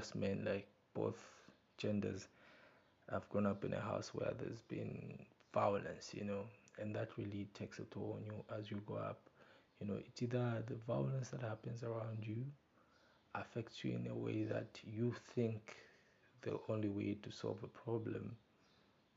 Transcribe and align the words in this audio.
just 0.00 0.16
men, 0.16 0.42
like 0.46 0.66
both 0.94 1.22
genders. 1.76 2.28
I've 3.12 3.28
grown 3.28 3.46
up 3.46 3.64
in 3.64 3.74
a 3.74 3.80
house 3.80 4.12
where 4.14 4.32
there's 4.38 4.62
been 4.62 5.18
violence, 5.52 6.12
you 6.14 6.24
know, 6.24 6.44
and 6.78 6.94
that 6.96 7.10
really 7.18 7.48
takes 7.52 7.78
a 7.80 7.84
toll 7.84 8.16
on 8.18 8.24
you 8.24 8.42
as 8.58 8.70
you 8.70 8.78
grow 8.86 8.96
up. 8.96 9.20
You 9.78 9.88
know, 9.88 9.98
it's 9.98 10.22
either 10.22 10.62
the 10.66 10.76
violence 10.86 11.28
that 11.30 11.42
happens 11.42 11.82
around 11.82 12.18
you 12.22 12.46
affects 13.34 13.84
you 13.84 13.92
in 13.92 14.06
a 14.10 14.14
way 14.14 14.44
that 14.44 14.78
you 14.84 15.14
think 15.34 15.76
the 16.42 16.58
only 16.70 16.88
way 16.88 17.18
to 17.22 17.30
solve 17.30 17.58
a 17.62 17.66
problem 17.66 18.36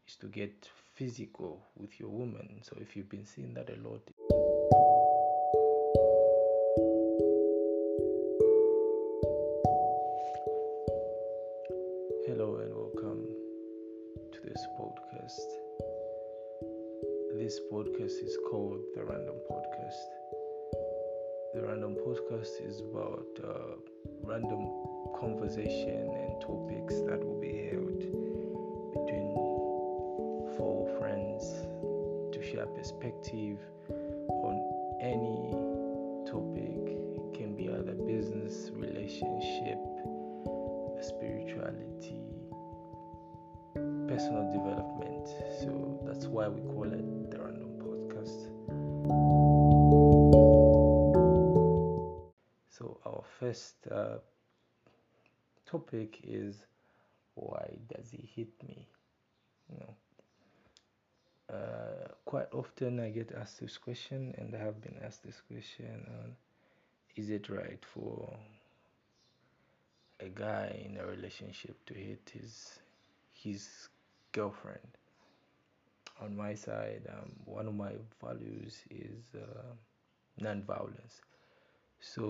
is 0.05 0.15
to 0.17 0.27
get 0.27 0.67
physical 0.95 1.61
with 1.77 1.97
your 1.97 2.09
woman. 2.09 2.59
So 2.61 2.75
if 2.81 2.97
you've 2.97 3.09
been 3.09 3.25
seeing 3.25 3.53
that 3.53 3.69
a 3.69 3.87
lot, 3.87 4.01
conversation 25.23 26.11
and 26.11 26.41
topics 26.41 26.95
that 27.07 27.23
will 27.23 27.39
be 27.39 27.69
held 27.71 27.97
between 28.91 29.31
four 30.57 30.83
friends 30.99 31.43
to 32.33 32.43
share 32.43 32.65
perspective 32.65 33.57
on 34.27 34.55
any 34.99 35.55
topic. 36.29 36.83
It 37.15 37.33
can 37.39 37.55
be 37.55 37.69
either 37.69 37.93
business, 37.93 38.69
relationship, 38.73 39.79
spirituality, 40.99 42.19
personal 44.11 44.51
development. 44.51 45.25
So 45.61 46.01
that's 46.05 46.25
why 46.27 46.49
we 46.49 46.59
call 46.63 46.91
it 46.91 47.31
the 47.31 47.39
Random 47.39 47.79
Podcast. 47.79 48.51
So 52.67 52.99
our 53.05 53.23
first 53.39 53.87
uh, 53.89 54.17
topic 55.73 56.19
is 56.23 56.65
why 57.35 57.67
does 57.93 58.11
he 58.11 58.29
hit 58.35 58.53
me? 58.67 58.87
You 59.71 59.77
know, 59.81 59.93
uh, 61.55 62.07
quite 62.25 62.47
often 62.53 62.99
I 62.99 63.09
get 63.09 63.31
asked 63.41 63.59
this 63.59 63.77
question, 63.77 64.35
and 64.37 64.55
I 64.55 64.59
have 64.59 64.81
been 64.81 64.97
asked 65.03 65.23
this 65.23 65.41
question: 65.47 66.05
on 66.19 66.35
Is 67.15 67.29
it 67.29 67.49
right 67.49 67.83
for 67.93 68.37
a 70.19 70.29
guy 70.29 70.83
in 70.85 70.97
a 70.97 71.05
relationship 71.05 71.75
to 71.87 71.93
hit 71.93 72.31
his 72.33 72.79
his 73.33 73.89
girlfriend? 74.31 74.91
On 76.21 76.35
my 76.37 76.53
side, 76.53 77.03
um, 77.09 77.31
one 77.45 77.67
of 77.67 77.75
my 77.75 77.93
values 78.23 78.77
is 78.91 79.23
uh, 79.35 79.73
non-violence. 80.39 81.21
So 81.99 82.23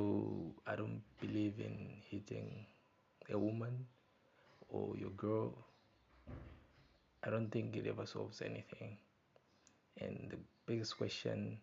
I 0.65 0.75
don't 0.75 1.01
believe 1.19 1.59
in 1.59 1.75
hitting 2.09 2.65
a 3.31 3.37
woman 3.37 3.85
or 4.69 4.95
your 4.97 5.11
girl. 5.11 5.53
I 7.23 7.29
don't 7.29 7.49
think 7.49 7.75
it 7.75 7.87
ever 7.87 8.05
solves 8.05 8.41
anything. 8.41 8.97
And 9.99 10.27
the 10.29 10.37
biggest 10.65 10.97
question, 10.97 11.57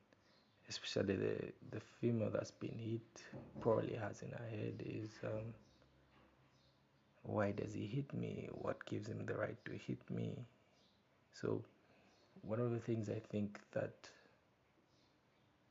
especially 0.68 1.16
the, 1.16 1.36
the 1.72 1.80
female 2.00 2.30
that's 2.30 2.52
been 2.52 2.78
hit, 2.78 3.24
probably 3.60 3.94
has 3.94 4.22
in 4.22 4.30
her 4.30 4.48
head 4.50 4.82
is 4.84 5.10
um, 5.24 5.52
why 7.22 7.50
does 7.50 7.74
he 7.74 7.86
hit 7.86 8.14
me? 8.14 8.48
What 8.52 8.84
gives 8.86 9.08
him 9.08 9.26
the 9.26 9.34
right 9.34 9.62
to 9.66 9.72
hit 9.72 9.98
me? 10.08 10.30
So, 11.32 11.62
one 12.42 12.60
of 12.60 12.70
the 12.70 12.78
things 12.78 13.10
I 13.10 13.20
think 13.30 13.60
that 13.72 13.94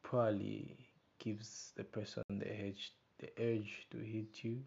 probably 0.04 0.76
gives 1.18 1.72
the 1.76 1.84
person 1.84 2.24
the 2.30 2.46
urge, 2.46 2.92
the 3.20 3.30
urge 3.42 3.88
to 3.92 3.98
hit 3.98 4.44
you 4.44 4.62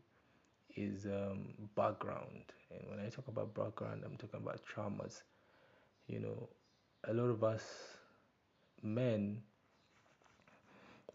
is 0.77 1.07
um, 1.07 1.55
background. 1.77 2.45
And 2.71 2.89
when 2.91 3.01
I 3.05 3.09
talk 3.09 3.29
about 3.29 3.55
background, 3.55 4.03
I'm 4.05 4.17
talking 4.17 4.41
about 4.41 4.61
traumas. 4.67 5.23
You 6.09 6.21
know, 6.21 6.49
a 7.05 7.13
lot 7.15 7.31
of 7.31 7.45
us 7.45 7.65
men 8.83 9.43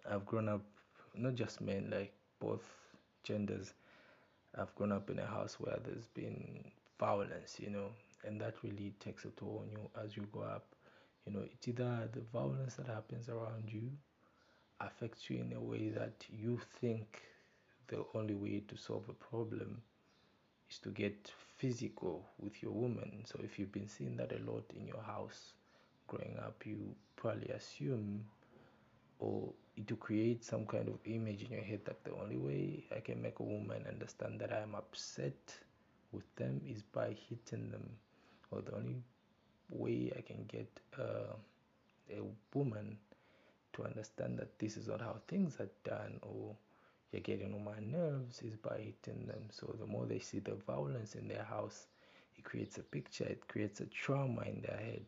have 0.10 0.26
grown 0.26 0.50
up, 0.50 0.62
not 1.16 1.36
just 1.36 1.62
men, 1.62 1.90
like 1.92 2.14
both 2.40 2.66
genders, 3.24 3.74
have 4.58 4.74
grown 4.76 4.92
up 4.92 5.10
in 5.10 5.20
a 5.20 5.26
house 5.26 5.60
where 5.60 5.78
there's 5.84 6.08
been 6.08 6.64
violence, 7.00 7.60
you 7.60 7.70
know, 7.70 7.90
and 8.26 8.40
that 8.42 8.56
really 8.64 8.94
takes 9.00 9.26
a 9.26 9.30
toll 9.30 9.64
on 9.64 9.72
you 9.72 9.90
as 10.04 10.16
you 10.18 10.24
grow 10.32 10.44
up. 10.44 10.66
You 11.26 11.34
know, 11.34 11.42
it's 11.52 11.68
either 11.68 12.10
the 12.14 12.22
violence 12.34 12.76
that 12.76 12.88
happens 12.88 13.30
around 13.30 13.72
you 13.72 13.92
affects 14.82 15.30
you 15.30 15.42
in 15.42 15.54
a 15.54 15.62
way 15.62 15.90
that 15.90 16.26
you 16.30 16.60
think 16.80 17.22
the 17.88 18.04
only 18.14 18.36
way 18.36 18.64
to 18.68 18.78
solve 18.78 19.06
a 19.10 19.14
problem 19.14 19.82
is 20.70 20.78
to 20.80 20.90
get 20.90 21.32
physical 21.58 22.26
with 22.40 22.62
your 22.62 22.72
woman. 22.72 23.24
So 23.26 23.40
if 23.44 23.58
you've 23.58 23.72
been 23.72 23.88
seeing 23.88 24.18
that 24.18 24.32
a 24.32 24.52
lot 24.52 24.64
in 24.76 24.88
your 24.88 25.02
house 25.02 25.54
growing 26.08 26.38
up, 26.40 26.66
you 26.66 26.96
probably 27.16 27.50
assume 27.50 28.26
or 29.20 29.50
to 29.88 29.96
create 29.96 30.44
some 30.44 30.66
kind 30.66 30.88
of 30.88 30.96
image 31.06 31.44
in 31.44 31.52
your 31.52 31.64
head 31.64 31.82
that 31.86 32.04
the 32.04 32.12
only 32.22 32.38
way 32.38 32.84
I 32.96 33.00
can 33.00 33.22
make 33.22 33.40
a 33.40 33.44
woman 33.44 33.86
understand 33.88 34.40
that 34.40 34.52
I'm 34.52 34.76
upset 34.76 35.56
with 36.12 36.36
them 36.36 36.62
is 36.68 36.82
by 36.82 37.16
hitting 37.30 37.70
them, 37.70 37.90
or 38.52 38.62
the 38.62 38.76
only 38.76 39.04
way 39.70 40.12
I 40.18 40.22
can 40.22 40.46
get 40.48 40.68
uh, 40.98 41.36
a 42.12 42.22
woman 42.54 42.98
to 43.74 43.84
understand 43.84 44.40
that 44.40 44.58
this 44.60 44.78
is 44.78 44.88
not 44.88 45.02
how 45.02 45.18
things 45.28 45.58
are 45.60 45.70
done, 45.84 46.20
or 46.22 46.56
you're 47.12 47.22
getting 47.22 47.54
on 47.54 47.64
my 47.64 47.80
nerves 47.80 48.42
is 48.42 48.56
by 48.58 48.78
hitting 48.78 49.26
them. 49.28 49.44
So 49.50 49.76
the 49.80 49.86
more 49.86 50.06
they 50.06 50.20
see 50.20 50.40
the 50.40 50.56
violence 50.56 51.16
in 51.16 51.28
their 51.28 51.44
house, 51.44 51.88
it 52.38 52.44
creates 52.44 52.78
a 52.78 52.84
picture, 52.84 53.26
it 53.26 53.48
creates 53.48 53.80
a 53.80 53.86
trauma 53.86 54.42
in 54.44 54.62
their 54.62 54.78
head, 54.78 55.06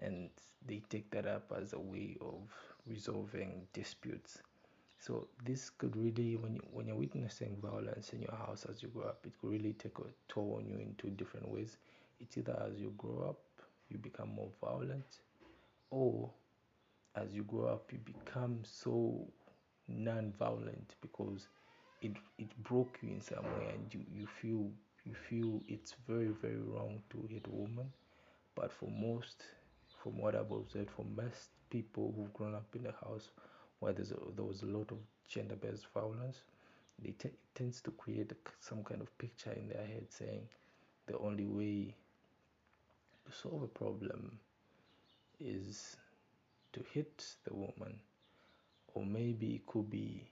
and 0.00 0.30
they 0.66 0.82
take 0.88 1.10
that 1.10 1.26
up 1.26 1.52
as 1.60 1.72
a 1.72 1.78
way 1.78 2.16
of 2.20 2.40
resolving 2.86 3.66
disputes. 3.72 4.38
So 4.98 5.28
this 5.44 5.68
could 5.68 5.94
really, 5.96 6.36
when 6.36 6.54
you, 6.54 6.62
when 6.72 6.86
you're 6.86 6.96
witnessing 6.96 7.56
violence 7.60 8.12
in 8.14 8.22
your 8.22 8.34
house 8.34 8.64
as 8.70 8.82
you 8.82 8.88
grow 8.88 9.04
up, 9.04 9.20
it 9.26 9.32
could 9.40 9.50
really 9.50 9.74
take 9.74 9.98
a 9.98 10.08
toll 10.28 10.56
on 10.58 10.66
you 10.66 10.78
in 10.78 10.94
two 10.96 11.10
different 11.10 11.48
ways. 11.48 11.76
It's 12.20 12.38
either 12.38 12.56
as 12.66 12.78
you 12.80 12.94
grow 12.96 13.28
up, 13.28 13.40
you 13.90 13.98
become 13.98 14.30
more 14.34 14.48
violent, 14.62 15.18
or 15.90 16.30
as 17.16 17.34
you 17.34 17.42
grow 17.44 17.66
up, 17.66 17.92
you 17.92 17.98
become 17.98 18.60
so 18.64 19.26
non-violent 19.88 20.94
because 21.00 21.48
it 22.02 22.16
it 22.38 22.50
broke 22.62 22.98
you 23.02 23.10
in 23.10 23.20
some 23.20 23.44
way, 23.44 23.70
and 23.74 23.92
you 23.94 24.00
you 24.12 24.26
feel 24.26 24.70
you 25.04 25.14
feel 25.14 25.60
it's 25.68 25.94
very 26.08 26.28
very 26.42 26.60
wrong 26.60 27.02
to 27.10 27.26
hit 27.30 27.46
a 27.46 27.50
woman. 27.50 27.92
But 28.54 28.72
for 28.72 28.90
most, 28.90 29.44
from 30.02 30.18
what 30.18 30.34
I've 30.34 30.50
observed, 30.50 30.90
for 30.90 31.04
most 31.04 31.50
people 31.70 32.12
who've 32.16 32.32
grown 32.34 32.54
up 32.54 32.66
in 32.74 32.86
a 32.86 32.92
house 33.06 33.30
where 33.80 33.92
there's 33.92 34.12
a, 34.12 34.16
there 34.36 34.44
was 34.44 34.62
a 34.62 34.66
lot 34.66 34.90
of 34.92 34.98
gender-based 35.28 35.86
violence, 35.92 36.42
they 37.02 37.10
t- 37.12 37.28
it 37.28 37.38
tends 37.54 37.80
to 37.82 37.90
create 37.92 38.32
some 38.60 38.84
kind 38.84 39.00
of 39.02 39.16
picture 39.18 39.52
in 39.52 39.68
their 39.68 39.84
head 39.86 40.06
saying 40.10 40.48
the 41.06 41.18
only 41.18 41.46
way 41.46 41.94
to 43.26 43.32
solve 43.32 43.62
a 43.62 43.66
problem 43.66 44.38
is 45.40 45.96
to 46.72 46.84
hit 46.92 47.36
the 47.44 47.54
woman 47.54 48.00
or 48.94 49.04
maybe 49.04 49.54
it 49.56 49.66
could 49.66 49.90
be 49.90 50.24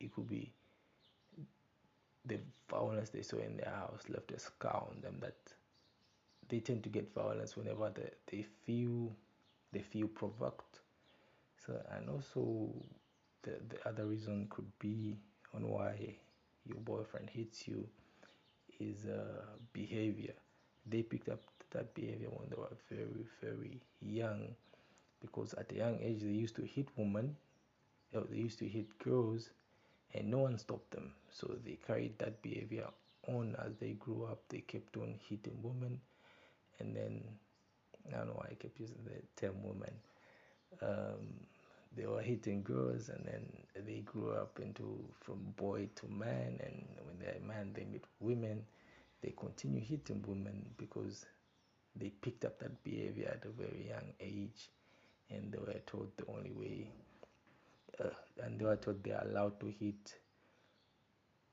it 0.00 0.14
could 0.14 0.28
be 0.28 0.52
the 2.26 2.38
violence 2.70 3.10
they 3.10 3.22
saw 3.22 3.38
in 3.38 3.56
their 3.56 3.70
house 3.74 4.02
left 4.08 4.30
a 4.32 4.38
scar 4.38 4.86
on 4.90 5.00
them 5.00 5.16
that 5.20 5.36
they 6.48 6.60
tend 6.60 6.82
to 6.82 6.88
get 6.88 7.12
violence 7.14 7.56
whenever 7.56 7.90
they, 7.94 8.10
they 8.30 8.42
feel 8.66 9.12
they 9.72 9.80
feel 9.82 10.08
provoked. 10.08 10.80
So 11.66 11.80
and 11.96 12.08
also 12.08 12.70
the, 13.42 13.52
the 13.68 13.88
other 13.88 14.06
reason 14.06 14.46
could 14.50 14.70
be 14.78 15.16
on 15.54 15.68
why 15.68 16.16
your 16.64 16.78
boyfriend 16.78 17.30
hits 17.30 17.66
you 17.68 17.86
is 18.80 19.06
uh, 19.06 19.42
behavior. 19.72 20.34
They 20.86 21.02
picked 21.02 21.28
up 21.28 21.40
that 21.70 21.94
behavior 21.94 22.28
when 22.30 22.48
they 22.48 22.56
were 22.56 22.76
very 22.90 23.26
very 23.42 23.80
young 24.00 24.54
because 25.20 25.54
at 25.54 25.70
a 25.72 25.74
young 25.76 25.98
age 26.00 26.20
they 26.22 26.28
used 26.28 26.56
to 26.56 26.62
hit 26.62 26.88
women 26.96 27.36
they 28.12 28.36
used 28.36 28.58
to 28.60 28.68
hit 28.68 28.98
girls 28.98 29.50
and 30.14 30.30
no 30.30 30.38
one 30.38 30.58
stopped 30.58 30.90
them. 30.90 31.12
So 31.30 31.56
they 31.64 31.78
carried 31.86 32.18
that 32.18 32.42
behavior 32.42 32.86
on 33.26 33.56
as 33.64 33.76
they 33.76 33.92
grew 33.92 34.24
up. 34.24 34.40
They 34.48 34.60
kept 34.60 34.96
on 34.96 35.18
hitting 35.28 35.58
women 35.62 36.00
and 36.80 36.94
then 36.94 37.22
i 38.12 38.16
don't 38.16 38.28
know 38.28 38.34
why 38.34 38.48
i 38.50 38.54
kept 38.54 38.78
using 38.80 39.04
the 39.04 39.40
term 39.40 39.56
women. 39.62 39.92
Um, 40.82 41.46
they 41.96 42.06
were 42.06 42.22
hitting 42.22 42.62
girls 42.62 43.08
and 43.08 43.24
then 43.26 43.46
they 43.86 44.00
grew 44.00 44.32
up 44.32 44.60
into 44.62 44.98
from 45.20 45.54
boy 45.56 45.88
to 45.96 46.06
man 46.08 46.60
and 46.64 46.84
when 47.04 47.18
they're 47.18 47.40
man 47.46 47.72
they 47.74 47.84
meet 47.84 48.04
women. 48.20 48.64
They 49.22 49.34
continue 49.36 49.80
hitting 49.80 50.24
women 50.26 50.64
because 50.76 51.26
they 51.96 52.10
picked 52.10 52.44
up 52.44 52.60
that 52.60 52.82
behavior 52.84 53.28
at 53.34 53.44
a 53.44 53.50
very 53.50 53.88
young 53.88 54.12
age 54.20 54.70
and 55.30 55.50
they 55.50 55.58
were 55.58 55.80
taught 55.86 56.16
the 56.16 56.24
only 56.28 56.52
way 56.52 56.86
uh, 58.04 58.08
and 58.42 58.58
they 58.58 58.64
were 58.64 58.76
told 58.76 59.02
they're 59.02 59.22
allowed 59.28 59.58
to 59.60 59.66
hit 59.80 60.14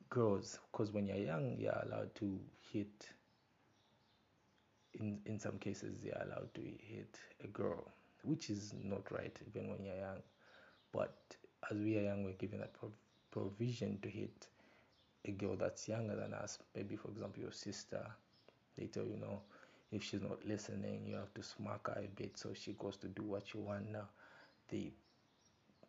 girls 0.10 0.60
because 0.72 0.92
when 0.92 1.08
you're 1.08 1.18
young 1.18 1.56
you're 1.60 1.84
allowed 1.86 2.14
to 2.16 2.40
hit. 2.72 3.10
In 5.00 5.20
in 5.26 5.40
some 5.40 5.58
cases 5.60 6.00
they're 6.02 6.22
allowed 6.26 6.54
to 6.54 6.62
hit 6.62 7.20
a 7.44 7.48
girl 7.48 7.92
which 8.24 8.50
is 8.50 8.74
not 8.84 9.12
right 9.12 9.38
even 9.48 9.70
when 9.70 9.84
you're 9.84 9.96
young. 9.98 10.22
But 10.94 11.18
as 11.70 11.78
we 11.78 11.98
are 11.98 12.04
young 12.04 12.24
we're 12.24 12.34
given 12.34 12.62
a 12.62 12.68
prov- 12.68 12.98
provision 13.32 14.00
to 14.02 14.10
hit 14.10 14.48
a 15.26 15.32
girl 15.32 15.56
that's 15.58 15.88
younger 15.88 16.16
than 16.16 16.34
us. 16.34 16.60
Maybe 16.76 16.96
for 16.96 17.10
example 17.10 17.42
your 17.42 17.52
sister 17.52 18.06
they 18.78 18.86
tell 18.88 19.06
you 19.06 19.18
know 19.18 19.42
if 19.92 20.04
she's 20.04 20.22
not 20.22 20.46
listening 20.46 21.06
you 21.08 21.16
have 21.16 21.34
to 21.34 21.44
smack 21.44 21.88
her 21.88 22.02
a 22.04 22.08
bit 22.16 22.38
so 22.38 22.54
she 22.54 22.74
goes 22.74 22.98
to 22.98 23.08
do 23.08 23.24
what 23.24 23.54
you 23.54 23.60
want 23.62 23.92
now. 23.92 24.08
They 24.70 24.92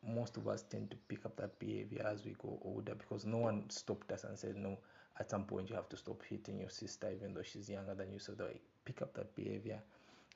most 0.07 0.37
of 0.37 0.49
us 0.49 0.63
tend 0.63 0.91
to 0.91 0.97
pick 1.09 1.25
up 1.27 1.37
that 1.37 1.59
behavior 1.59 2.07
as 2.07 2.25
we 2.25 2.35
go 2.43 2.59
older 2.65 2.95
because 2.95 3.25
no 3.27 3.39
one 3.39 3.69
stopped 3.71 4.11
us 4.13 4.25
and 4.25 4.39
said 4.39 4.57
no 4.57 4.77
at 5.19 5.31
some 5.31 5.45
point 5.45 5.69
you 5.71 5.77
have 5.77 5.89
to 5.89 5.97
stop 5.97 6.23
hitting 6.29 6.59
your 6.61 6.71
sister 6.71 7.11
even 7.15 7.35
though 7.35 7.43
she's 7.43 7.69
younger 7.69 7.95
than 7.95 8.13
you. 8.13 8.19
So 8.19 8.33
they 8.33 8.61
pick 8.85 9.03
up 9.03 9.15
that 9.15 9.35
behavior 9.35 9.81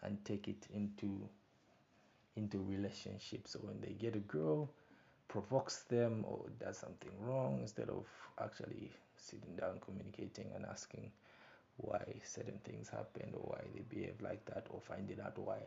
and 0.03 0.25
take 0.25 0.49
it 0.49 0.67
into 0.75 1.29
into 2.37 2.59
relationships. 2.63 3.53
So 3.53 3.61
when 3.61 3.81
they 3.81 3.93
get 3.93 4.17
a 4.17 4.21
girl 4.21 4.71
provokes 5.29 5.83
them 5.85 6.25
or 6.27 6.47
does 6.59 6.79
something 6.79 7.11
wrong 7.21 7.59
instead 7.61 7.89
of 7.89 8.07
actually 8.41 8.91
sitting 9.17 9.57
down 9.57 9.79
communicating 9.85 10.51
and 10.55 10.67
asking 10.67 11.11
why 11.77 12.03
certain 12.25 12.59
things 12.65 12.89
happened 12.89 13.35
or 13.35 13.41
why 13.43 13.61
they 13.75 13.83
behave 13.89 14.21
like 14.23 14.45
that 14.47 14.67
or 14.71 14.81
finding 14.81 15.21
out 15.21 15.39
why 15.39 15.59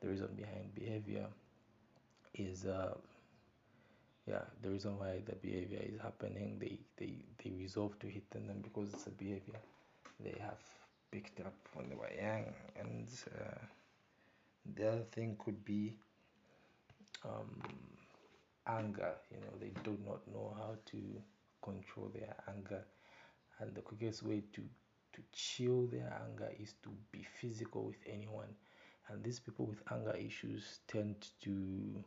the 0.00 0.08
reason 0.08 0.28
behind 0.36 0.74
behavior 0.74 1.26
is 2.34 2.66
uh, 2.66 2.94
yeah 4.26 4.42
the 4.62 4.70
reason 4.70 4.98
why 4.98 5.20
the 5.24 5.34
behavior 5.36 5.82
is 5.82 6.00
happening 6.00 6.58
they 6.58 6.78
they 6.98 7.14
they 7.42 7.50
resolve 7.58 7.98
to 7.98 8.06
hit 8.06 8.28
them 8.30 8.44
because 8.62 8.92
it's 8.92 9.06
a 9.06 9.10
behavior. 9.10 9.60
They 10.20 10.36
have 10.40 10.60
picked 11.10 11.40
up 11.40 11.54
when 11.74 11.88
they 11.88 11.94
were 11.96 12.10
young 12.10 12.46
and 12.80 13.08
uh, 13.40 13.58
the 14.74 14.88
other 14.88 15.04
thing 15.12 15.36
could 15.38 15.64
be 15.64 15.96
um, 17.24 17.60
anger. 18.66 19.14
You 19.30 19.38
know 19.40 19.54
they 19.60 19.72
do 19.84 19.96
not 20.06 20.26
know 20.28 20.54
how 20.56 20.74
to 20.92 20.98
control 21.62 22.10
their 22.14 22.34
anger. 22.48 22.82
And 23.60 23.74
the 23.74 23.82
quickest 23.82 24.22
way 24.22 24.42
to 24.54 24.62
to 25.14 25.22
chill 25.32 25.86
their 25.86 26.12
anger 26.28 26.50
is 26.60 26.74
to 26.84 26.90
be 27.12 27.22
physical 27.40 27.84
with 27.86 28.02
anyone. 28.06 28.54
And 29.08 29.22
these 29.24 29.40
people 29.40 29.66
with 29.66 29.82
anger 29.92 30.16
issues 30.16 30.80
tend 30.88 31.28
to 31.42 32.04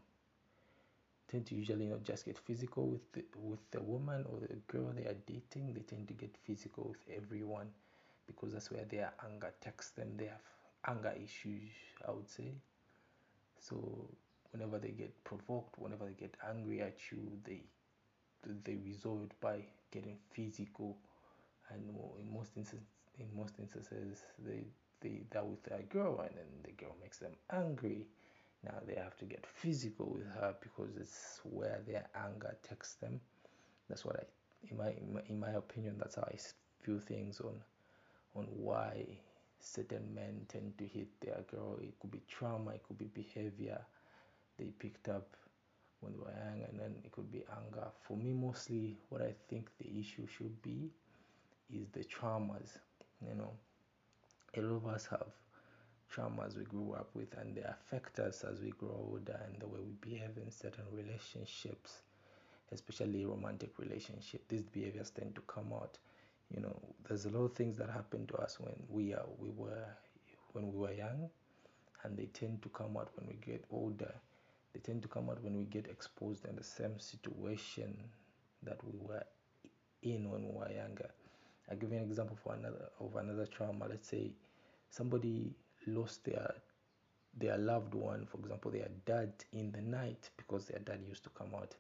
tend 1.30 1.46
to 1.46 1.56
usually 1.56 1.86
not 1.86 2.04
just 2.04 2.26
get 2.26 2.38
physical 2.38 2.88
with 2.88 3.12
the, 3.14 3.24
with 3.38 3.60
the 3.72 3.82
woman 3.82 4.26
or 4.32 4.40
the 4.42 4.56
girl 4.68 4.92
they 4.96 5.06
are 5.06 5.18
dating 5.28 5.74
they 5.74 5.82
tend 5.82 6.08
to 6.08 6.14
get 6.14 6.36
physical 6.44 6.88
with 6.90 7.16
everyone 7.16 7.68
because 8.28 8.54
that's 8.54 8.72
where 8.72 8.86
their 8.86 9.12
anger 9.26 9.52
takes 9.62 9.92
them 9.92 10.10
they 10.18 10.26
have 10.26 10.42
anger 10.88 11.14
issues 11.24 11.72
i 12.08 12.12
would 12.12 12.30
say. 12.30 12.54
So 13.60 14.10
whenever 14.52 14.80
they 14.80 14.90
get 14.92 15.24
provoked 15.24 15.78
whenever 15.78 16.06
they 16.06 16.14
get 16.14 16.36
angry 16.50 16.82
at 16.82 16.98
you 17.12 17.20
they 17.46 17.62
they 18.66 18.76
resolve 18.76 19.24
it 19.24 19.34
by 19.42 19.64
getting 19.92 20.18
physical. 20.32 20.98
And 21.72 21.90
in 22.20 22.34
most 22.34 22.52
instances 22.58 22.88
in 23.20 23.28
most 23.38 23.56
instances 23.60 24.24
they 24.40 24.66
they 25.02 25.22
that 25.32 25.46
with 25.46 25.68
a 25.72 25.84
girl 25.84 26.20
and 26.22 26.36
then 26.36 26.48
the 26.64 26.72
girl 26.72 26.96
makes 27.02 27.20
them 27.20 27.32
angry 27.52 28.08
now 28.64 28.76
they 28.88 28.96
have 28.96 29.18
to 29.18 29.26
get 29.26 29.46
physical 29.46 30.12
with 30.16 30.28
her 30.36 30.56
because 30.62 30.96
it's 30.98 31.42
where 31.44 31.82
their 31.88 32.06
anger 32.16 32.56
takes 32.68 32.96
them. 32.96 33.20
That's 33.90 34.06
what 34.06 34.18
I, 34.18 34.24
in 34.72 34.78
my 34.78 34.94
in 35.30 35.40
my, 35.40 35.52
opinion, 35.52 35.96
that's 36.00 36.16
how 36.16 36.24
I 36.24 36.38
view 36.84 37.00
things 37.00 37.42
on 37.42 37.56
on 38.36 38.46
why 38.56 39.06
certain 39.60 40.14
men 40.14 40.46
tend 40.48 40.78
to 40.78 40.86
hit 40.86 41.08
their 41.22 41.42
girl. 41.52 41.78
It 41.82 42.00
could 42.00 42.12
be 42.12 42.22
trauma, 42.28 42.72
it 42.72 42.84
could 42.88 42.98
be 42.98 43.06
behavior 43.08 43.80
they 44.58 44.66
picked 44.80 45.10
up 45.10 45.36
when 46.02 46.14
they 46.14 46.20
were 46.20 46.32
young, 46.32 46.64
and 46.70 46.80
then 46.80 46.96
it 47.04 47.12
could 47.12 47.32
be 47.32 47.44
anger. 47.58 47.88
For 48.02 48.16
me, 48.18 48.34
mostly 48.34 48.98
what 49.10 49.22
I 49.22 49.34
think 49.50 49.70
the 49.80 50.00
issue 50.00 50.28
should 50.28 50.62
be 50.62 50.90
is 51.74 51.88
the 51.94 52.04
traumas. 52.04 52.78
You 53.28 53.36
know, 53.36 53.52
a 54.56 54.62
lot 54.62 54.76
of 54.78 54.88
us 54.88 55.06
have 55.08 55.28
traumas 56.14 56.58
we 56.58 56.64
grew 56.64 56.94
up 56.94 57.10
with 57.14 57.36
and 57.38 57.56
they 57.56 57.62
affect 57.62 58.20
us 58.20 58.44
as 58.44 58.62
we 58.62 58.70
grow 58.72 59.08
older 59.12 59.40
and 59.46 59.62
the 59.62 59.68
way 59.68 59.80
we 59.80 59.94
behave 60.10 60.38
in 60.38 60.52
certain 60.52 60.86
relationships 60.92 62.02
especially 62.72 63.26
romantic 63.26 63.72
relationships 63.78 64.44
these 64.48 64.62
behaviors 64.62 65.10
tend 65.10 65.36
to 65.36 65.42
come 65.42 65.72
out. 65.74 65.98
You 66.54 66.62
know 66.62 66.80
there's 67.08 67.26
a 67.26 67.30
lot 67.30 67.46
of 67.46 67.54
things 67.54 67.78
that 67.78 67.90
happen 67.90 68.26
to 68.28 68.36
us 68.38 68.60
when 68.60 68.74
we 68.90 69.14
are 69.14 69.26
we 69.40 69.50
were 69.50 69.86
when 70.54 70.72
we 70.72 70.78
were 70.78 70.94
young 70.94 71.30
and 72.04 72.18
they 72.18 72.26
tend 72.26 72.62
to 72.64 72.70
come 72.70 72.98
out 72.98 73.10
when 73.16 73.28
we 73.28 73.36
get 73.36 73.64
older. 73.72 74.14
They 74.74 74.80
tend 74.80 75.02
to 75.02 75.08
come 75.08 75.30
out 75.30 75.44
when 75.44 75.58
we 75.58 75.66
get 75.66 75.88
exposed 75.88 76.46
in 76.46 76.56
the 76.56 76.64
same 76.64 77.00
situation 77.00 77.98
that 78.64 78.78
we 78.84 78.94
were 79.00 79.24
in 80.04 80.30
when 80.30 80.48
we 80.48 80.54
were 80.54 80.72
younger. 80.72 81.10
I'll 81.70 81.78
give 81.78 81.92
you 81.92 81.98
an 81.98 82.04
example 82.04 82.38
for 82.42 82.54
another 82.54 82.90
of 83.00 83.16
another 83.16 83.46
trauma. 83.46 83.88
Let's 83.90 84.08
say 84.08 84.32
somebody 84.90 85.52
lost 85.88 86.24
their 86.26 86.54
their 87.38 87.58
loved 87.58 87.94
one, 87.94 88.26
for 88.26 88.40
example, 88.40 88.72
their 88.72 88.90
dad 89.06 89.32
in 89.54 89.72
the 89.72 89.82
night 89.82 90.30
because 90.38 90.66
their 90.66 90.80
dad 90.80 91.00
used 91.08 91.24
to 91.24 91.30
come 91.30 91.54
out, 91.56 91.76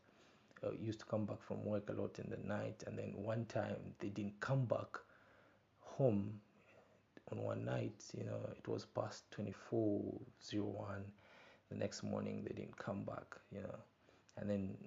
uh, 0.64 0.72
used 0.80 1.00
to 1.00 1.06
come 1.06 1.26
back 1.26 1.42
from 1.42 1.66
work 1.66 1.90
a 1.90 1.94
lot 1.94 2.20
in 2.20 2.30
the 2.30 2.48
night, 2.48 2.84
and 2.88 2.98
then 2.98 3.14
one 3.16 3.46
time 3.46 3.76
they 4.00 4.10
didn't 4.10 4.40
come 4.40 4.66
back 4.66 4.98
home 5.82 6.40
on 7.32 7.42
one 7.44 7.66
night. 7.66 8.04
You 8.16 8.26
know, 8.26 8.40
it 8.58 8.68
was 8.68 8.86
past 8.86 9.30
24:01. 9.32 11.04
The 11.70 11.76
next 11.76 12.04
morning 12.04 12.44
they 12.44 12.54
didn't 12.54 12.78
come 12.78 13.04
back. 13.04 13.36
You 13.52 13.62
know, 13.62 13.76
and 14.38 14.50
then 14.50 14.78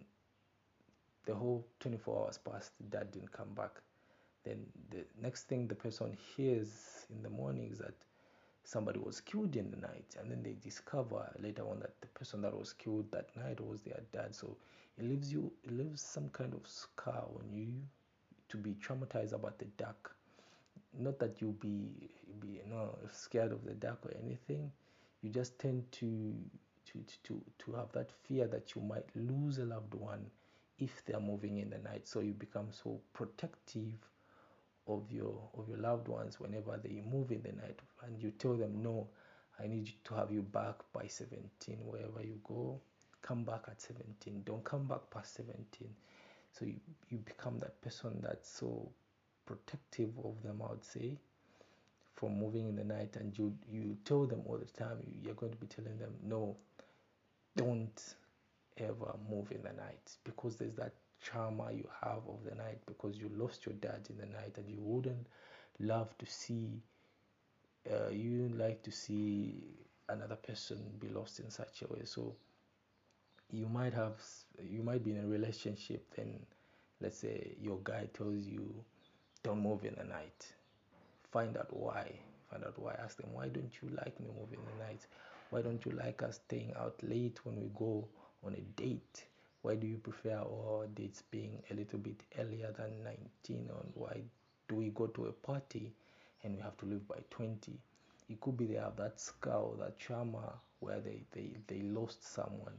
the 1.26 1.34
whole 1.34 1.66
24 1.80 2.24
hours 2.24 2.38
passed. 2.38 2.72
Dad 2.90 3.12
didn't 3.12 3.32
come 3.32 3.54
back. 3.54 3.80
Then 4.44 4.66
the 4.90 5.04
next 5.20 5.44
thing 5.44 5.68
the 5.68 5.74
person 5.74 6.16
hears 6.34 7.06
in 7.10 7.22
the 7.22 7.30
morning 7.30 7.70
is 7.70 7.78
that 7.78 7.94
somebody 8.64 8.98
was 8.98 9.20
killed 9.20 9.56
in 9.56 9.70
the 9.70 9.76
night 9.76 10.14
and 10.20 10.30
then 10.30 10.42
they 10.42 10.54
discover 10.62 11.30
later 11.40 11.62
on 11.62 11.80
that 11.80 12.00
the 12.00 12.06
person 12.08 12.42
that 12.42 12.56
was 12.56 12.72
killed 12.72 13.10
that 13.12 13.28
night 13.36 13.60
was 13.60 13.82
their 13.82 14.00
dad. 14.12 14.34
So 14.34 14.56
it 14.98 15.04
leaves 15.04 15.32
you 15.32 15.52
it 15.64 15.72
leaves 15.72 16.02
some 16.02 16.28
kind 16.30 16.54
of 16.54 16.66
scar 16.66 17.24
on 17.38 17.52
you 17.52 17.72
to 18.48 18.56
be 18.56 18.74
traumatized 18.74 19.32
about 19.32 19.58
the 19.58 19.66
dark. 19.76 20.14
Not 20.98 21.18
that 21.18 21.40
you 21.40 21.56
be 21.60 22.10
be 22.40 22.48
you 22.64 22.66
know 22.70 22.96
scared 23.10 23.52
of 23.52 23.64
the 23.64 23.74
dark 23.74 24.04
or 24.06 24.12
anything. 24.24 24.70
You 25.22 25.30
just 25.30 25.58
tend 25.58 25.90
to 25.92 26.34
to 26.86 27.04
to 27.24 27.42
to 27.58 27.72
have 27.72 27.92
that 27.92 28.10
fear 28.12 28.46
that 28.48 28.74
you 28.74 28.82
might 28.82 29.06
lose 29.14 29.58
a 29.58 29.64
loved 29.64 29.94
one 29.94 30.30
if 30.78 31.04
they 31.04 31.14
are 31.14 31.20
moving 31.20 31.58
in 31.58 31.70
the 31.70 31.78
night. 31.78 32.06
So 32.06 32.20
you 32.20 32.32
become 32.32 32.68
so 32.72 33.00
protective 33.12 33.94
of 34.86 35.10
your 35.10 35.48
of 35.56 35.68
your 35.68 35.78
loved 35.78 36.08
ones 36.08 36.40
whenever 36.40 36.78
they 36.82 37.02
move 37.10 37.30
in 37.30 37.42
the 37.42 37.52
night 37.52 37.78
and 38.04 38.20
you 38.20 38.30
tell 38.32 38.54
them 38.54 38.82
no 38.82 39.06
i 39.60 39.66
need 39.66 39.90
to 40.04 40.14
have 40.14 40.32
you 40.32 40.42
back 40.42 40.74
by 40.92 41.06
17 41.06 41.76
wherever 41.84 42.22
you 42.22 42.38
go 42.44 42.80
come 43.22 43.44
back 43.44 43.62
at 43.68 43.80
17 43.80 44.42
don't 44.44 44.64
come 44.64 44.84
back 44.86 45.00
past 45.10 45.36
17 45.36 45.88
so 46.52 46.64
you, 46.64 46.74
you 47.08 47.18
become 47.18 47.58
that 47.58 47.80
person 47.80 48.18
that's 48.22 48.48
so 48.48 48.88
protective 49.46 50.10
of 50.24 50.42
them 50.42 50.60
i 50.66 50.70
would 50.70 50.84
say 50.84 51.16
from 52.16 52.38
moving 52.38 52.68
in 52.68 52.76
the 52.76 52.84
night 52.84 53.16
and 53.16 53.36
you 53.38 53.54
you 53.70 53.96
tell 54.04 54.26
them 54.26 54.42
all 54.46 54.58
the 54.58 54.64
time 54.78 54.98
you're 55.22 55.34
going 55.34 55.52
to 55.52 55.58
be 55.58 55.66
telling 55.66 55.96
them 55.98 56.12
no 56.24 56.56
don't 57.56 58.14
ever 58.78 59.14
move 59.30 59.50
in 59.52 59.62
the 59.62 59.72
night 59.72 60.16
because 60.24 60.56
there's 60.56 60.74
that 60.74 60.92
trauma 61.22 61.70
you 61.72 61.86
have 62.02 62.22
of 62.28 62.44
the 62.48 62.54
night 62.54 62.78
because 62.86 63.16
you 63.16 63.30
lost 63.36 63.64
your 63.66 63.74
dad 63.76 64.00
in 64.10 64.18
the 64.18 64.26
night 64.26 64.54
and 64.56 64.68
you 64.68 64.78
wouldn't 64.80 65.26
love 65.78 66.16
to 66.18 66.26
see 66.26 66.82
uh, 67.90 68.10
you 68.10 68.42
wouldn't 68.42 68.58
like 68.58 68.82
to 68.82 68.90
see 68.90 69.54
another 70.08 70.36
person 70.36 70.78
be 71.00 71.08
lost 71.08 71.40
in 71.40 71.50
such 71.50 71.82
a 71.82 71.92
way. 71.92 72.02
So 72.04 72.34
you 73.50 73.66
might 73.66 73.94
have 73.94 74.20
you 74.62 74.82
might 74.82 75.04
be 75.04 75.12
in 75.12 75.24
a 75.24 75.26
relationship 75.26 76.04
then 76.16 76.38
let's 77.00 77.18
say 77.18 77.54
your 77.60 77.78
guy 77.82 78.08
tells 78.16 78.46
you 78.46 78.72
don't 79.42 79.60
move 79.62 79.84
in 79.84 79.94
the 79.96 80.04
night. 80.04 80.46
Find 81.30 81.56
out 81.56 81.74
why 81.74 82.12
find 82.50 82.64
out 82.64 82.78
why. 82.78 82.94
Ask 83.02 83.16
them 83.16 83.32
why 83.32 83.48
don't 83.48 83.72
you 83.82 83.88
like 83.96 84.18
me 84.20 84.28
moving 84.38 84.58
in 84.58 84.78
the 84.78 84.84
night? 84.84 85.06
Why 85.50 85.62
don't 85.62 85.84
you 85.84 85.92
like 85.92 86.22
us 86.22 86.40
staying 86.46 86.72
out 86.78 86.94
late 87.02 87.40
when 87.44 87.60
we 87.60 87.68
go 87.74 88.06
on 88.44 88.54
a 88.54 88.80
date 88.80 89.24
why 89.62 89.74
do 89.74 89.86
you 89.86 89.96
prefer 89.98 90.36
our 90.38 90.86
dates 90.94 91.22
being 91.30 91.62
a 91.70 91.74
little 91.74 91.98
bit 91.98 92.22
earlier 92.38 92.72
than 92.76 93.02
19 93.04 93.68
or 93.70 93.84
why 93.94 94.20
do 94.68 94.74
we 94.76 94.90
go 94.90 95.06
to 95.06 95.26
a 95.26 95.32
party 95.32 95.92
and 96.42 96.54
we 96.56 96.62
have 96.62 96.76
to 96.78 96.86
leave 96.86 97.06
by 97.08 97.18
20 97.30 97.78
it 98.28 98.40
could 98.40 98.56
be 98.56 98.66
they 98.66 98.74
have 98.74 98.96
that 98.96 99.20
scar 99.20 99.64
that 99.78 99.98
trauma 99.98 100.52
where 100.80 101.00
they, 101.00 101.22
they, 101.32 101.50
they 101.66 101.82
lost 101.82 102.24
someone 102.32 102.76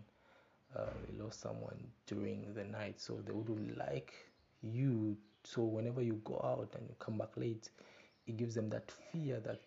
uh, 0.76 0.86
they 1.08 1.22
lost 1.24 1.40
someone 1.42 1.78
during 2.08 2.54
the 2.54 2.64
night. 2.64 3.00
So 3.00 3.20
they 3.26 3.32
would 3.32 3.78
like 3.78 4.14
you. 4.62 5.16
So 5.44 5.62
whenever 5.64 6.02
you 6.02 6.20
go 6.24 6.42
out 6.44 6.70
and 6.78 6.88
you 6.88 6.96
come 7.00 7.18
back 7.18 7.36
late 7.38 7.70
it 8.28 8.38
gives 8.38 8.56
them 8.56 8.70
that 8.70 8.90
fear 8.92 9.40
that 9.42 9.60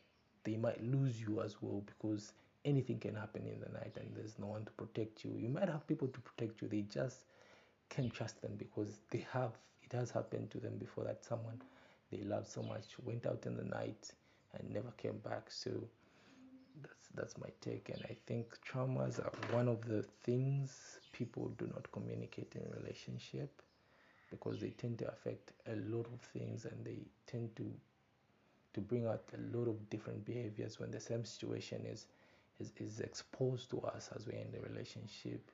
they 0.44 0.56
might 0.56 0.82
lose 0.82 1.20
you 1.20 1.42
as 1.42 1.56
well 1.60 1.82
because 1.86 2.32
anything 2.64 2.98
can 2.98 3.14
happen 3.14 3.46
in 3.46 3.60
the 3.60 3.68
night 3.78 3.96
and 3.96 4.14
there's 4.14 4.38
no 4.38 4.46
one 4.46 4.64
to 4.64 4.72
protect 4.72 5.24
you. 5.24 5.32
You 5.36 5.48
might 5.48 5.68
have 5.68 5.86
people 5.86 6.08
to 6.08 6.20
protect 6.20 6.62
you 6.62 6.68
they 6.68 6.82
just 6.82 7.24
can't 7.88 8.12
trust 8.12 8.40
them 8.42 8.52
because 8.56 9.00
they 9.10 9.26
have 9.32 9.52
it 9.82 9.92
has 9.92 10.10
happened 10.10 10.50
to 10.50 10.58
them 10.58 10.76
before 10.78 11.04
that 11.04 11.24
someone 11.24 11.60
they 12.10 12.18
loved 12.22 12.48
so 12.48 12.62
much 12.62 12.84
went 13.04 13.26
out 13.26 13.44
in 13.46 13.56
the 13.56 13.64
night 13.64 14.12
and 14.54 14.70
never 14.72 14.90
came 14.96 15.18
back. 15.18 15.50
So 15.50 15.70
that's 16.82 17.08
that's 17.14 17.38
my 17.38 17.48
take. 17.60 17.88
And 17.90 18.02
i 18.10 18.16
think 18.26 18.58
traumas 18.68 19.18
are 19.18 19.32
one 19.54 19.68
of 19.68 19.84
the 19.86 20.02
things 20.24 21.00
people 21.12 21.48
do 21.58 21.66
not 21.74 21.90
communicate 21.92 22.54
in 22.54 22.62
relationship 22.80 23.62
because 24.30 24.60
they 24.60 24.70
tend 24.70 24.98
to 24.98 25.08
affect 25.08 25.52
a 25.66 25.76
lot 25.76 26.06
of 26.12 26.20
things 26.20 26.64
and 26.66 26.84
they 26.84 26.98
tend 27.26 27.54
to 27.56 27.72
to 28.74 28.80
bring 28.80 29.06
out 29.06 29.24
a 29.34 29.56
lot 29.56 29.68
of 29.68 29.88
different 29.90 30.24
behaviors 30.24 30.78
when 30.78 30.90
the 30.90 31.00
same 31.00 31.24
situation 31.24 31.84
is 31.86 32.06
is, 32.60 32.72
is 32.78 33.00
exposed 33.00 33.70
to 33.70 33.80
us 33.80 34.10
as 34.14 34.26
we're 34.26 34.40
in 34.40 34.52
the 34.52 34.60
relationship. 34.60 35.50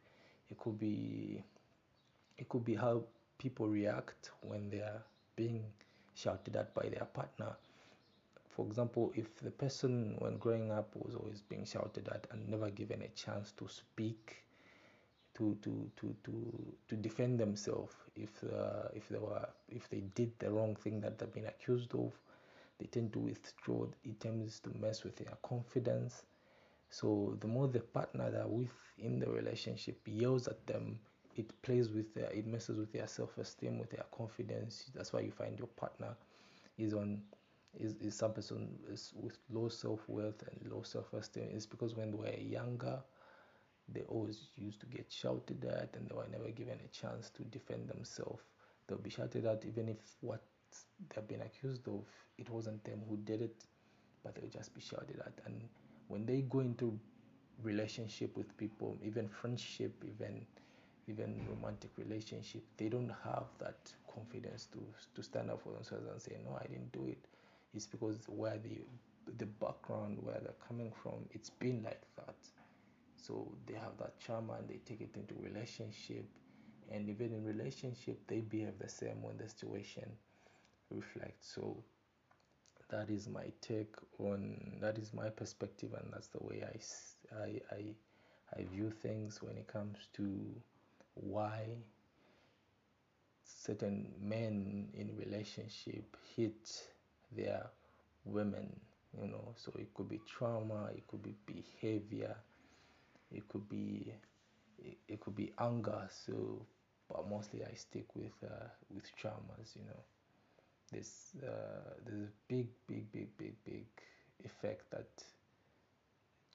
It 0.50 0.58
could 0.58 0.78
be 0.78 1.42
it 2.38 2.48
could 2.48 2.64
be 2.64 2.74
how 2.74 3.02
people 3.38 3.68
react 3.68 4.30
when 4.42 4.70
they 4.70 4.80
are 4.80 5.02
being 5.36 5.64
shouted 6.14 6.56
at 6.56 6.74
by 6.74 6.88
their 6.88 7.06
partner. 7.06 7.56
For 8.50 8.66
example 8.66 9.12
if 9.14 9.36
the 9.40 9.50
person 9.50 10.16
when 10.18 10.36
growing 10.38 10.70
up 10.70 10.94
was 10.94 11.14
always 11.14 11.42
being 11.42 11.64
shouted 11.64 12.08
at 12.08 12.26
and 12.30 12.48
never 12.48 12.70
given 12.70 13.02
a 13.02 13.08
chance 13.08 13.52
to 13.52 13.68
speak 13.68 14.44
to 15.34 15.56
to 15.62 15.90
to 15.96 16.14
to, 16.24 16.74
to 16.88 16.96
defend 16.96 17.40
themselves 17.40 17.94
if 18.14 18.30
uh, 18.44 18.88
if 18.94 19.08
they 19.08 19.18
were 19.18 19.48
if 19.70 19.88
they 19.88 20.02
did 20.14 20.30
the 20.38 20.50
wrong 20.50 20.76
thing 20.76 21.00
that 21.00 21.18
they've 21.18 21.32
been 21.32 21.46
accused 21.46 21.94
of 21.94 22.12
they 22.78 22.86
tend 22.86 23.12
to 23.12 23.20
withdraw. 23.20 23.86
It 24.04 24.20
tends 24.20 24.58
to 24.60 24.70
mess 24.80 25.04
with 25.04 25.16
their 25.16 25.32
confidence 25.42 26.24
so 26.92 27.36
the 27.40 27.46
more 27.46 27.66
the 27.66 27.80
partner 27.80 28.30
they're 28.30 28.46
with 28.46 28.72
in 28.98 29.18
the 29.18 29.28
relationship 29.28 29.98
yells 30.06 30.46
at 30.46 30.64
them 30.66 30.98
it 31.34 31.50
plays 31.62 31.90
with 31.90 32.12
their 32.14 32.30
it 32.30 32.46
messes 32.46 32.78
with 32.78 32.92
their 32.92 33.06
self-esteem 33.06 33.78
with 33.78 33.90
their 33.90 34.04
confidence 34.16 34.90
that's 34.94 35.12
why 35.12 35.20
you 35.20 35.30
find 35.30 35.58
your 35.58 35.68
partner 35.68 36.14
is 36.78 36.92
on 36.94 37.20
is, 37.80 37.94
is 37.96 38.14
some 38.14 38.32
person 38.34 38.78
is 38.90 39.12
with 39.16 39.38
low 39.50 39.68
self-worth 39.68 40.42
and 40.50 40.70
low 40.70 40.82
self-esteem 40.82 41.48
it's 41.52 41.66
because 41.66 41.96
when 41.96 42.10
they 42.10 42.16
were 42.16 42.36
younger 42.38 43.02
they 43.88 44.02
always 44.02 44.48
used 44.56 44.80
to 44.80 44.86
get 44.86 45.06
shouted 45.10 45.64
at 45.64 45.94
and 45.96 46.08
they 46.08 46.14
were 46.14 46.28
never 46.30 46.50
given 46.50 46.78
a 46.84 46.88
chance 46.88 47.30
to 47.30 47.42
defend 47.44 47.88
themselves. 47.88 48.42
They'll 48.86 48.98
be 48.98 49.10
shouted 49.10 49.44
at 49.46 49.64
even 49.64 49.88
if 49.88 49.96
what 50.20 50.42
they've 51.14 51.26
been 51.28 51.42
accused 51.42 51.86
of, 51.88 52.04
it 52.38 52.48
wasn't 52.48 52.84
them 52.84 53.02
who 53.08 53.16
did 53.18 53.42
it, 53.42 53.64
but 54.22 54.34
they'll 54.34 54.48
just 54.48 54.74
be 54.74 54.80
shouted 54.80 55.20
at. 55.24 55.40
And 55.46 55.62
when 56.12 56.26
they 56.26 56.42
go 56.42 56.60
into 56.60 56.98
relationship 57.62 58.36
with 58.36 58.56
people, 58.58 58.98
even 59.04 59.28
friendship, 59.28 60.04
even 60.06 60.46
even 61.08 61.46
romantic 61.48 61.90
relationship, 61.98 62.62
they 62.78 62.88
don't 62.88 63.12
have 63.24 63.46
that 63.58 63.92
confidence 64.12 64.66
to 64.72 64.80
to 65.14 65.22
stand 65.22 65.50
up 65.50 65.62
for 65.62 65.72
themselves 65.72 66.06
and 66.10 66.22
say, 66.22 66.38
no, 66.44 66.58
I 66.60 66.66
didn't 66.68 66.92
do 66.92 67.06
it. 67.08 67.28
It's 67.74 67.86
because 67.86 68.28
where 68.28 68.58
the 68.58 68.82
the 69.38 69.46
background 69.46 70.18
where 70.22 70.40
they're 70.42 70.60
coming 70.68 70.92
from, 71.02 71.28
it's 71.32 71.50
been 71.50 71.82
like 71.84 72.02
that. 72.16 72.36
So 73.16 73.52
they 73.66 73.74
have 73.74 73.96
that 73.98 74.18
trauma 74.20 74.54
and 74.54 74.68
they 74.68 74.80
take 74.84 75.00
it 75.00 75.16
into 75.16 75.34
relationship. 75.42 76.26
And 76.90 77.08
even 77.08 77.32
in 77.32 77.44
relationship 77.44 78.26
they 78.28 78.40
behave 78.40 78.78
the 78.78 78.88
same 78.88 79.22
when 79.22 79.38
the 79.38 79.48
situation 79.48 80.10
reflects. 80.90 81.48
So 81.54 81.84
that 82.92 83.10
is 83.10 83.28
my 83.28 83.46
take 83.62 83.96
on 84.20 84.78
that 84.80 84.98
is 84.98 85.14
my 85.14 85.30
perspective 85.30 85.94
and 85.94 86.12
that's 86.14 86.28
the 86.28 86.42
way 86.44 86.64
I, 86.64 86.78
I, 87.44 87.62
I, 87.76 87.84
I 88.60 88.64
view 88.64 88.90
things 88.90 89.42
when 89.42 89.58
it 89.58 89.68
comes 89.68 90.08
to 90.14 90.40
why 91.14 91.78
certain 93.44 94.12
men 94.20 94.88
in 94.94 95.16
relationship 95.16 96.16
hit 96.36 96.88
their 97.32 97.66
women 98.24 98.80
you 99.20 99.28
know. 99.28 99.54
So 99.56 99.72
it 99.78 99.94
could 99.94 100.08
be 100.08 100.20
trauma 100.26 100.90
it 100.96 101.06
could 101.08 101.22
be 101.22 101.34
behavior 101.46 102.36
it 103.32 103.48
could 103.48 103.68
be 103.68 104.14
it, 104.78 104.98
it 105.08 105.20
could 105.20 105.36
be 105.36 105.52
anger. 105.58 106.08
So 106.10 106.66
but 107.08 107.28
mostly 107.28 107.64
i 107.64 107.74
stick 107.74 108.06
with 108.16 108.32
uh, 108.44 108.68
with 108.94 109.04
traumas 109.20 109.76
you 109.76 109.84
know 109.84 110.00
there's 110.92 111.30
uh, 111.42 111.94
there's 112.04 112.22
a 112.22 112.32
big 112.48 112.68
big 112.86 113.10
big 113.12 113.36
big 113.38 113.54
big 113.64 113.86
effect 114.44 114.90
that 114.90 115.08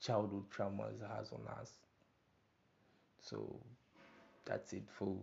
childhood 0.02 0.44
traumas 0.50 1.00
has 1.16 1.32
on 1.32 1.40
us. 1.60 1.72
So 3.20 3.60
that's 4.44 4.72
it 4.72 4.88
for 4.88 5.16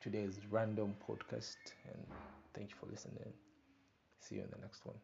today's 0.00 0.38
random 0.50 0.94
podcast 1.08 1.56
and 1.86 2.06
thank 2.54 2.70
you 2.70 2.76
for 2.78 2.86
listening. 2.86 3.32
See 4.20 4.36
you 4.36 4.42
in 4.42 4.50
the 4.50 4.58
next 4.60 4.84
one 4.84 4.96